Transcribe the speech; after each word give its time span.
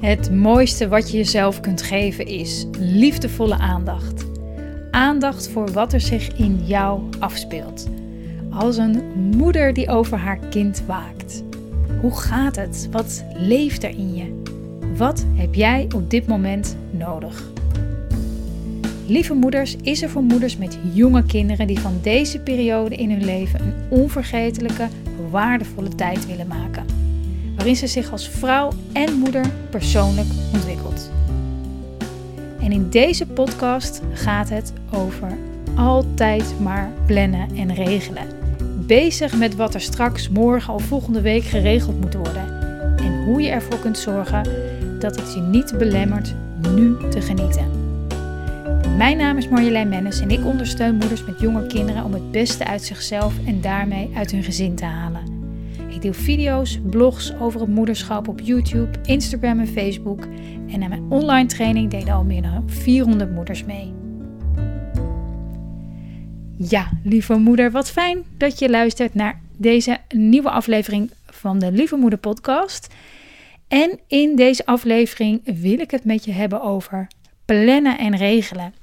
Het 0.00 0.30
mooiste 0.30 0.88
wat 0.88 1.10
je 1.10 1.16
jezelf 1.16 1.60
kunt 1.60 1.82
geven 1.82 2.26
is 2.26 2.66
liefdevolle 2.78 3.58
aandacht. 3.58 4.26
Aandacht 4.90 5.48
voor 5.48 5.72
wat 5.72 5.92
er 5.92 6.00
zich 6.00 6.36
in 6.36 6.60
jou 6.64 7.02
afspeelt. 7.18 7.88
Als 8.50 8.76
een 8.76 9.02
moeder 9.36 9.72
die 9.72 9.88
over 9.88 10.18
haar 10.18 10.38
kind 10.50 10.82
waakt. 10.86 11.42
Hoe 12.00 12.16
gaat 12.16 12.56
het? 12.56 12.88
Wat 12.90 13.24
leeft 13.34 13.84
er 13.84 13.90
in 13.90 14.14
je? 14.14 14.42
Wat 14.96 15.26
heb 15.34 15.54
jij 15.54 15.88
op 15.94 16.10
dit 16.10 16.26
moment 16.26 16.76
nodig? 16.90 17.50
Lieve 19.06 19.34
Moeders 19.34 19.76
is 19.82 20.02
er 20.02 20.10
voor 20.10 20.22
moeders 20.22 20.56
met 20.56 20.78
jonge 20.92 21.24
kinderen 21.24 21.66
die 21.66 21.80
van 21.80 21.98
deze 22.02 22.40
periode 22.40 22.94
in 22.94 23.10
hun 23.10 23.24
leven 23.24 23.60
een 23.60 23.74
onvergetelijke, 23.88 24.88
waardevolle 25.30 25.94
tijd 25.94 26.26
willen 26.26 26.46
maken 26.46 26.97
waarin 27.58 27.76
ze 27.76 27.86
zich 27.86 28.12
als 28.12 28.28
vrouw 28.28 28.72
en 28.92 29.18
moeder 29.18 29.50
persoonlijk 29.70 30.28
ontwikkelt. 30.52 31.10
En 32.60 32.72
in 32.72 32.90
deze 32.90 33.26
podcast 33.26 34.02
gaat 34.12 34.48
het 34.48 34.72
over 34.92 35.38
altijd 35.76 36.54
maar 36.60 36.92
plannen 37.06 37.48
en 37.56 37.74
regelen. 37.74 38.26
Bezig 38.86 39.36
met 39.36 39.56
wat 39.56 39.74
er 39.74 39.80
straks, 39.80 40.28
morgen 40.28 40.74
of 40.74 40.82
volgende 40.82 41.20
week 41.20 41.44
geregeld 41.44 42.00
moet 42.00 42.14
worden. 42.14 42.60
En 42.96 43.24
hoe 43.24 43.42
je 43.42 43.48
ervoor 43.48 43.78
kunt 43.78 43.98
zorgen 43.98 44.42
dat 44.98 45.16
het 45.16 45.34
je 45.34 45.40
niet 45.40 45.78
belemmert 45.78 46.34
nu 46.72 46.96
te 47.10 47.20
genieten. 47.20 47.66
Mijn 48.96 49.16
naam 49.16 49.36
is 49.36 49.48
Marjolein 49.48 49.88
Mennis 49.88 50.20
en 50.20 50.30
ik 50.30 50.44
ondersteun 50.44 50.94
moeders 50.94 51.24
met 51.24 51.40
jonge 51.40 51.66
kinderen 51.66 52.04
om 52.04 52.12
het 52.12 52.30
beste 52.30 52.66
uit 52.66 52.82
zichzelf 52.82 53.34
en 53.46 53.60
daarmee 53.60 54.10
uit 54.14 54.30
hun 54.30 54.42
gezin 54.42 54.74
te 54.74 54.84
halen. 54.84 55.37
Ik 55.98 56.04
deel 56.04 56.22
video's, 56.22 56.78
blogs 56.90 57.34
over 57.40 57.60
het 57.60 57.68
moederschap 57.68 58.28
op 58.28 58.40
YouTube, 58.40 58.98
Instagram 59.02 59.60
en 59.60 59.68
Facebook. 59.68 60.24
En 60.68 60.82
aan 60.82 60.88
mijn 60.88 61.06
online 61.08 61.48
training 61.48 61.90
deden 61.90 62.14
al 62.14 62.24
meer 62.24 62.42
dan 62.42 62.70
400 62.70 63.30
moeders 63.30 63.64
mee. 63.64 63.92
Ja, 66.56 66.88
lieve 67.04 67.34
moeder, 67.34 67.70
wat 67.70 67.90
fijn 67.90 68.24
dat 68.36 68.58
je 68.58 68.70
luistert 68.70 69.14
naar 69.14 69.40
deze 69.56 69.98
nieuwe 70.08 70.50
aflevering 70.50 71.10
van 71.26 71.58
de 71.58 71.72
Lieve 71.72 71.96
Moeder 71.96 72.18
Podcast. 72.18 72.94
En 73.68 73.98
in 74.06 74.36
deze 74.36 74.66
aflevering 74.66 75.40
wil 75.44 75.78
ik 75.78 75.90
het 75.90 76.04
met 76.04 76.24
je 76.24 76.32
hebben 76.32 76.62
over 76.62 77.06
plannen 77.44 77.98
en 77.98 78.16
regelen. 78.16 78.74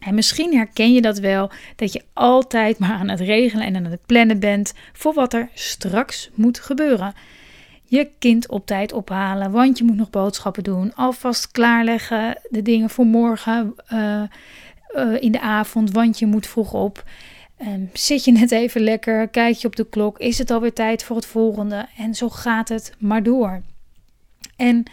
En 0.00 0.14
misschien 0.14 0.54
herken 0.54 0.92
je 0.92 1.00
dat 1.00 1.18
wel, 1.18 1.50
dat 1.76 1.92
je 1.92 2.02
altijd 2.12 2.78
maar 2.78 2.90
aan 2.90 3.08
het 3.08 3.20
regelen 3.20 3.66
en 3.66 3.76
aan 3.76 3.84
het 3.84 4.06
plannen 4.06 4.40
bent 4.40 4.72
voor 4.92 5.14
wat 5.14 5.34
er 5.34 5.48
straks 5.54 6.30
moet 6.34 6.60
gebeuren. 6.60 7.14
Je 7.84 8.08
kind 8.18 8.48
op 8.48 8.66
tijd 8.66 8.92
ophalen, 8.92 9.50
want 9.50 9.78
je 9.78 9.84
moet 9.84 9.96
nog 9.96 10.10
boodschappen 10.10 10.62
doen. 10.62 10.94
Alvast 10.94 11.50
klaarleggen 11.50 12.40
de 12.48 12.62
dingen 12.62 12.90
voor 12.90 13.06
morgen 13.06 13.74
uh, 13.92 14.22
uh, 14.96 15.22
in 15.22 15.32
de 15.32 15.40
avond, 15.40 15.90
want 15.90 16.18
je 16.18 16.26
moet 16.26 16.46
vroeg 16.46 16.72
op. 16.72 17.04
Um, 17.66 17.90
zit 17.92 18.24
je 18.24 18.32
net 18.32 18.50
even 18.50 18.80
lekker, 18.80 19.28
kijk 19.28 19.56
je 19.56 19.66
op 19.66 19.76
de 19.76 19.88
klok, 19.88 20.18
is 20.18 20.38
het 20.38 20.50
alweer 20.50 20.72
tijd 20.72 21.04
voor 21.04 21.16
het 21.16 21.26
volgende? 21.26 21.86
En 21.96 22.14
zo 22.14 22.28
gaat 22.28 22.68
het 22.68 22.92
maar 22.98 23.22
door. 23.22 23.62
En 24.56 24.84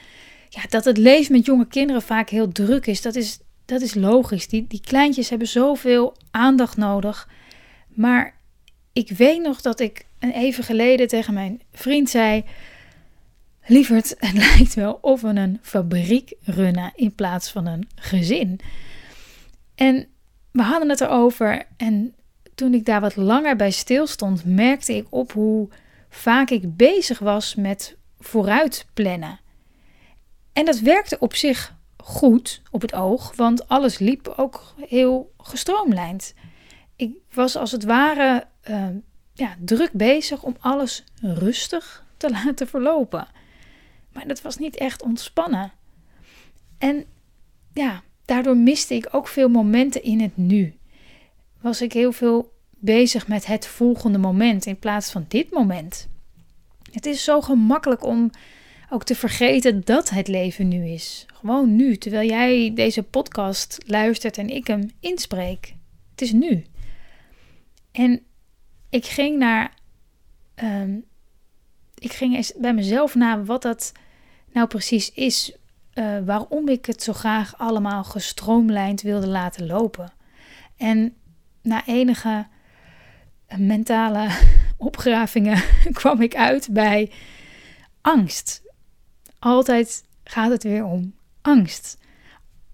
ja, 0.50 0.62
dat 0.70 0.86
het 0.86 0.98
leven 0.98 1.36
met 1.36 1.46
jonge 1.46 1.68
kinderen 1.68 2.02
vaak 2.02 2.30
heel 2.30 2.52
druk 2.52 2.86
is, 2.86 3.02
dat 3.02 3.16
is 3.16 3.40
dat 3.68 3.82
is 3.82 3.94
logisch. 3.94 4.48
Die, 4.48 4.66
die 4.68 4.82
kleintjes 4.82 5.30
hebben 5.30 5.48
zoveel 5.48 6.16
aandacht 6.32 6.78
nodig. 6.78 7.30
Maar 7.88 8.36
ik 8.94 9.10
weet 9.10 9.42
nog 9.42 9.62
dat 9.62 9.80
ik 9.80 10.06
een 10.20 10.32
even 10.32 10.64
geleden 10.64 11.08
tegen 11.08 11.34
mijn 11.34 11.62
vriend 11.72 12.10
zei: 12.10 12.44
Lieverd, 13.66 14.16
het 14.18 14.34
lijkt 14.58 14.74
wel 14.74 15.00
of 15.02 15.22
we 15.22 15.28
een 15.28 15.60
fabriek 15.62 16.34
runnen 16.42 16.92
in 16.96 17.16
plaats 17.16 17.52
van 17.52 17.66
een 17.66 17.88
gezin. 17.96 18.60
En 19.76 20.08
we 20.52 20.62
hadden 20.62 20.90
het 20.90 21.02
erover. 21.02 21.66
En 21.78 22.16
toen 22.56 22.74
ik 22.74 22.86
daar 22.86 23.02
wat 23.02 23.16
langer 23.16 23.56
bij 23.56 23.72
stilstond, 23.72 24.46
merkte 24.46 24.96
ik 24.96 25.06
op 25.10 25.32
hoe 25.32 25.70
vaak 26.10 26.50
ik 26.50 26.76
bezig 26.76 27.20
was 27.20 27.56
met 27.56 27.96
vooruit 28.20 28.86
plannen. 28.94 29.40
En 30.54 30.66
dat 30.66 30.80
werkte 30.80 31.20
op 31.20 31.36
zich 31.36 31.77
goed 32.08 32.62
op 32.72 32.82
het 32.82 32.94
oog, 32.94 33.36
want 33.36 33.68
alles 33.68 34.00
liep 34.00 34.34
ook 34.38 34.74
heel 34.88 35.34
gestroomlijnd. 35.38 36.34
Ik 36.96 37.16
was 37.34 37.56
als 37.56 37.72
het 37.72 37.84
ware 37.84 38.48
uh, 38.70 38.88
ja, 39.34 39.56
druk 39.60 39.92
bezig 39.92 40.44
om 40.44 40.56
alles 40.60 41.04
rustig 41.22 42.06
te 42.18 42.30
laten 42.44 42.68
verlopen. 42.68 43.28
Maar 44.14 44.28
dat 44.28 44.42
was 44.42 44.58
niet 44.58 44.76
echt 44.76 45.04
ontspannen. 45.04 45.72
En 46.78 47.06
ja, 47.74 48.04
daardoor 48.26 48.58
miste 48.58 48.96
ik 48.96 49.08
ook 49.12 49.28
veel 49.28 49.50
momenten 49.50 50.04
in 50.04 50.22
het 50.22 50.38
nu. 50.38 50.78
Was 51.62 51.82
ik 51.82 51.94
heel 51.94 52.12
veel 52.12 52.54
bezig 52.70 53.28
met 53.28 53.46
het 53.46 53.68
volgende 53.68 54.18
moment 54.18 54.66
in 54.66 54.80
plaats 54.80 55.12
van 55.12 55.26
dit 55.28 55.52
moment. 55.52 56.08
Het 56.92 57.06
is 57.06 57.24
zo 57.24 57.42
gemakkelijk 57.42 58.04
om 58.04 58.32
ook 58.90 59.04
te 59.04 59.16
vergeten 59.16 59.82
dat 59.86 60.10
het 60.10 60.28
leven 60.28 60.68
nu 60.68 60.88
is. 60.88 61.26
Gewoon 61.34 61.76
nu, 61.76 61.96
terwijl 61.98 62.30
jij 62.30 62.72
deze 62.74 63.04
podcast 63.04 63.78
luistert 63.86 64.38
en 64.38 64.50
ik 64.50 64.68
hem 64.68 64.92
inspreek. 65.00 65.76
Het 66.12 66.22
is 66.22 66.32
nu. 66.32 66.66
En 67.92 68.22
ik 68.90 69.06
ging 69.06 69.38
naar. 69.38 69.74
Ehm, 70.56 70.96
ik 71.98 72.14
ging 72.14 72.36
eens 72.36 72.54
bij 72.58 72.74
mezelf 72.74 73.16
na 73.16 73.44
wat 73.44 73.62
dat 73.62 73.92
nou 74.52 74.68
precies 74.68 75.12
is. 75.12 75.56
Uh, 75.94 76.18
waarom 76.26 76.68
ik 76.68 76.86
het 76.86 77.04
zo 77.04 77.14
graag 77.14 77.58
allemaal 77.58 78.04
gestroomlijnd 78.04 79.02
wilde 79.02 79.28
laten 79.28 79.66
lopen. 79.66 80.12
En 80.78 81.16
na 81.62 81.86
enige 81.86 82.48
mentale 83.58 84.30
opgravingen 84.78 85.64
kwam 86.00 86.22
ik 86.22 86.36
uit 86.36 86.68
bij 86.72 87.12
angst. 88.02 88.62
Altijd 89.40 90.04
gaat 90.24 90.52
het 90.52 90.64
weer 90.64 90.86
om 90.86 91.14
angst. 91.42 91.98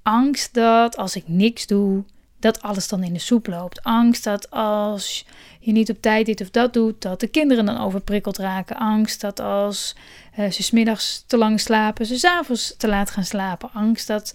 Angst 0.02 0.54
dat 0.54 0.98
als 0.98 1.16
ik 1.16 1.28
niks 1.28 1.68
doe, 1.68 2.04
dat 2.40 2.62
alles 2.62 2.88
dan 2.88 3.04
in 3.04 3.14
de 3.14 3.20
soep 3.20 3.48
loopt. 3.48 3.84
Angst 3.84 4.24
dat 4.24 4.52
als 4.52 5.26
je 5.60 5.72
niet 5.72 5.90
op 5.90 6.02
tijd 6.02 6.26
dit 6.26 6.42
of 6.42 6.50
dat 6.50 6.74
doet, 6.74 7.02
dat 7.02 7.20
de 7.20 7.28
kinderen 7.28 7.66
dan 7.66 7.78
overprikkeld 7.78 8.38
raken. 8.38 8.78
Angst 8.78 9.22
dat 9.22 9.40
als 9.40 9.96
uh, 10.40 10.52
ze 10.52 10.64
smiddags 10.64 11.24
te 11.28 11.38
lang 11.38 11.60
slapen, 11.60 12.06
ze 12.06 12.20
s'avonds 12.20 12.78
te 12.78 12.88
laat 12.88 13.10
gaan 13.10 13.24
slapen. 13.24 13.70
Angst 13.74 14.08
dat 14.08 14.34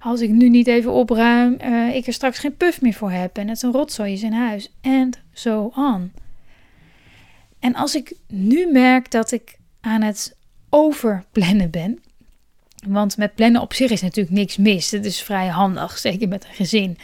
als 0.00 0.20
ik 0.20 0.30
nu 0.30 0.48
niet 0.48 0.66
even 0.66 0.92
opruim, 0.92 1.56
uh, 1.62 1.94
ik 1.94 2.06
er 2.06 2.12
straks 2.12 2.38
geen 2.38 2.56
puff 2.56 2.80
meer 2.80 2.94
voor 2.94 3.10
heb 3.10 3.36
en 3.36 3.48
het 3.48 3.62
een 3.62 3.72
rotzooi 3.72 4.12
is 4.12 4.22
in 4.22 4.32
huis. 4.32 4.72
En 4.80 5.12
zo 5.32 5.72
on. 5.74 6.12
En 7.58 7.74
als 7.74 7.94
ik 7.94 8.14
nu 8.28 8.72
merk 8.72 9.10
dat 9.10 9.32
ik 9.32 9.58
aan 9.80 10.02
het 10.02 10.35
overplannen 10.76 11.70
ben, 11.70 12.02
want 12.86 13.16
met 13.16 13.34
plannen 13.34 13.60
op 13.60 13.74
zich 13.74 13.90
is 13.90 14.02
natuurlijk 14.02 14.36
niks 14.36 14.56
mis. 14.56 14.90
Het 14.90 15.04
is 15.04 15.22
vrij 15.22 15.46
handig, 15.46 15.98
zeker 15.98 16.28
met 16.28 16.44
een 16.44 16.54
gezin. 16.54 16.98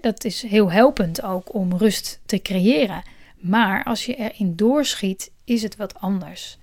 dat 0.00 0.24
is 0.24 0.42
heel 0.42 0.72
helpend 0.72 1.22
ook 1.22 1.54
om 1.54 1.76
rust 1.76 2.20
te 2.26 2.42
creëren. 2.42 3.02
Maar 3.38 3.84
als 3.84 4.06
je 4.06 4.14
erin 4.14 4.56
doorschiet, 4.56 5.30
is 5.44 5.62
het 5.62 5.76
wat 5.76 6.00
anders. 6.00 6.58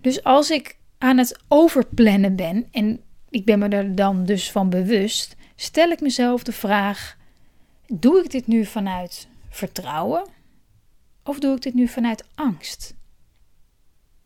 Dus 0.00 0.22
als 0.24 0.50
ik 0.50 0.76
aan 0.98 1.18
het 1.18 1.40
overplannen 1.48 2.36
ben 2.36 2.66
en 2.70 3.00
ik 3.30 3.44
ben 3.44 3.58
me 3.58 3.68
er 3.68 3.94
dan 3.94 4.24
dus 4.24 4.50
van 4.50 4.70
bewust, 4.70 5.36
stel 5.56 5.90
ik 5.90 6.00
mezelf 6.00 6.42
de 6.42 6.52
vraag: 6.52 7.16
doe 7.86 8.24
ik 8.24 8.30
dit 8.30 8.46
nu 8.46 8.64
vanuit 8.64 9.28
vertrouwen 9.48 10.26
of 11.24 11.38
doe 11.38 11.56
ik 11.56 11.62
dit 11.62 11.74
nu 11.74 11.88
vanuit 11.88 12.24
angst? 12.34 12.94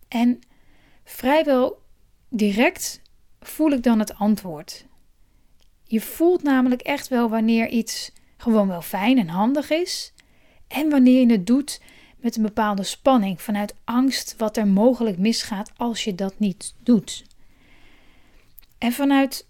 En 0.09 0.41
vrijwel 1.05 1.83
direct 2.29 3.03
voel 3.41 3.71
ik 3.71 3.83
dan 3.83 3.99
het 3.99 4.15
antwoord. 4.15 4.87
Je 5.85 6.01
voelt 6.01 6.43
namelijk 6.43 6.83
echt 6.83 7.09
wel 7.09 7.29
wanneer 7.29 7.69
iets 7.69 8.13
gewoon 8.37 8.69
wel 8.69 8.83
fijn 8.83 9.19
en 9.19 9.29
handig 9.29 9.71
is 9.71 10.13
en 10.69 10.91
wanneer 10.91 11.21
je 11.21 11.33
het 11.33 11.47
doet 11.47 11.81
met 12.17 12.37
een 12.37 12.43
bepaalde 12.43 12.83
spanning 12.83 13.43
vanuit 13.43 13.75
angst 13.85 14.35
wat 14.39 14.57
er 14.57 14.67
mogelijk 14.67 15.19
misgaat 15.19 15.71
als 15.77 16.05
je 16.05 16.15
dat 16.15 16.39
niet 16.39 16.75
doet. 16.79 17.25
En 18.79 18.93
vanuit 18.93 19.47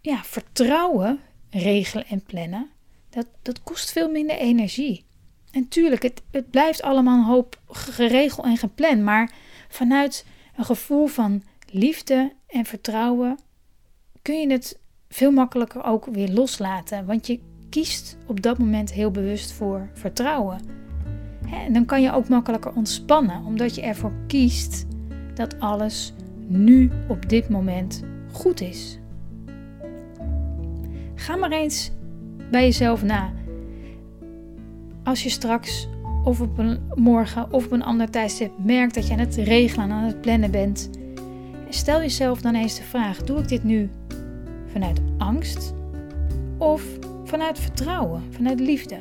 ja, 0.00 0.24
vertrouwen 0.24 1.20
regelen 1.50 2.06
en 2.06 2.22
plannen, 2.22 2.70
dat, 3.10 3.26
dat 3.42 3.62
kost 3.62 3.92
veel 3.92 4.10
minder 4.10 4.36
energie. 4.36 5.04
En 5.50 5.68
tuurlijk, 5.68 6.02
het, 6.02 6.22
het 6.30 6.50
blijft 6.50 6.82
allemaal 6.82 7.18
een 7.18 7.24
hoop 7.24 7.60
geregeld 7.68 8.46
en 8.46 8.56
gepland, 8.56 9.02
maar 9.02 9.32
vanuit 9.68 10.24
een 10.56 10.64
gevoel 10.64 11.06
van 11.06 11.42
liefde 11.70 12.32
en 12.46 12.64
vertrouwen 12.64 13.38
kun 14.22 14.40
je 14.40 14.50
het 14.50 14.78
veel 15.08 15.30
makkelijker 15.30 15.84
ook 15.84 16.04
weer 16.04 16.28
loslaten. 16.28 17.06
Want 17.06 17.26
je 17.26 17.40
kiest 17.68 18.16
op 18.26 18.42
dat 18.42 18.58
moment 18.58 18.92
heel 18.92 19.10
bewust 19.10 19.52
voor 19.52 19.88
vertrouwen. 19.94 20.60
En 21.50 21.72
dan 21.72 21.84
kan 21.84 22.02
je 22.02 22.12
ook 22.12 22.28
makkelijker 22.28 22.72
ontspannen, 22.72 23.44
omdat 23.44 23.74
je 23.74 23.82
ervoor 23.82 24.12
kiest 24.26 24.86
dat 25.34 25.60
alles 25.60 26.12
nu 26.46 26.90
op 27.08 27.28
dit 27.28 27.48
moment 27.48 28.02
goed 28.32 28.60
is. 28.60 28.98
Ga 31.14 31.36
maar 31.36 31.52
eens 31.52 31.90
bij 32.50 32.62
jezelf 32.62 33.02
na. 33.02 33.32
Als 35.04 35.22
je 35.22 35.28
straks 35.28 35.88
of 36.26 36.40
op 36.40 36.58
een 36.58 36.78
morgen 36.94 37.52
of 37.52 37.64
op 37.64 37.72
een 37.72 37.82
ander 37.82 38.10
tijdstip 38.10 38.50
merkt 38.56 38.94
dat 38.94 39.06
je 39.06 39.12
aan 39.12 39.18
het 39.18 39.34
regelen 39.34 39.90
aan 39.90 40.04
het 40.04 40.20
plannen 40.20 40.50
bent, 40.50 40.90
stel 41.68 42.00
jezelf 42.00 42.40
dan 42.40 42.54
eens 42.54 42.76
de 42.76 42.82
vraag: 42.82 43.22
doe 43.22 43.38
ik 43.38 43.48
dit 43.48 43.64
nu 43.64 43.90
vanuit 44.72 45.00
angst 45.18 45.74
of 46.58 46.82
vanuit 47.24 47.58
vertrouwen, 47.58 48.22
vanuit 48.30 48.60
liefde? 48.60 48.96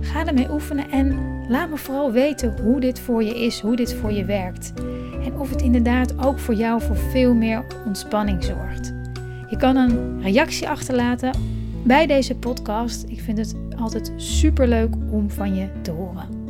Ga 0.00 0.26
ermee 0.26 0.52
oefenen 0.52 0.90
en 0.90 1.18
laat 1.48 1.70
me 1.70 1.76
vooral 1.76 2.12
weten 2.12 2.62
hoe 2.62 2.80
dit 2.80 3.00
voor 3.00 3.22
je 3.22 3.44
is, 3.44 3.60
hoe 3.60 3.76
dit 3.76 3.94
voor 3.94 4.12
je 4.12 4.24
werkt. 4.24 4.72
En 5.24 5.38
of 5.38 5.50
het 5.50 5.62
inderdaad 5.62 6.26
ook 6.26 6.38
voor 6.38 6.54
jou 6.54 6.82
voor 6.82 6.96
veel 6.96 7.34
meer 7.34 7.66
ontspanning 7.86 8.44
zorgt. 8.44 8.92
Je 9.50 9.56
kan 9.56 9.76
een 9.76 10.22
reactie 10.22 10.68
achterlaten 10.68 11.30
bij 11.84 12.06
deze 12.06 12.34
podcast. 12.34 13.04
Ik 13.08 13.20
vind 13.20 13.38
het 13.38 13.54
altijd 13.82 14.12
super 14.16 14.68
leuk 14.68 14.94
om 15.10 15.30
van 15.30 15.54
je 15.54 15.68
te 15.82 15.90
horen. 15.90 16.41